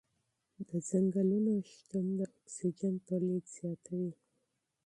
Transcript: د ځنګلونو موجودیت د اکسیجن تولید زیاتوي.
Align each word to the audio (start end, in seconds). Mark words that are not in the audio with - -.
د 0.67 0.69
ځنګلونو 0.89 1.51
موجودیت 1.61 2.09
د 2.17 2.19
اکسیجن 2.39 2.93
تولید 3.07 3.45
زیاتوي. 3.57 4.11